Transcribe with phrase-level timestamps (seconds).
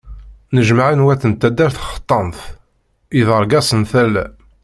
[0.51, 2.39] Nnejmaɛen wat n taddert xeṭṭan-t,
[3.17, 4.25] yeḍreg-asen tala.